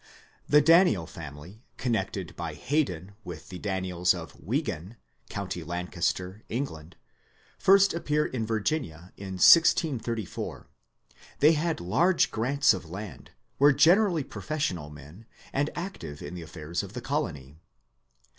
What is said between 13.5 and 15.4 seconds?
were generally pro fessional men,